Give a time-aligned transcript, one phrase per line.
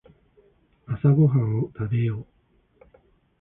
[0.87, 2.25] 朝ごはんを食べよう。